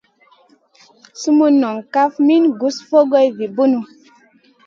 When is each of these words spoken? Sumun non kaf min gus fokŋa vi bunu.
Sumun 1.19 1.53
non 1.61 1.77
kaf 1.93 2.13
min 2.27 2.43
gus 2.59 2.77
fokŋa 2.87 3.19
vi 3.37 3.45
bunu. 3.55 3.79